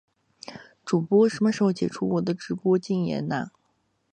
[0.83, 3.51] 主播什么时候解除我的直播间禁言啊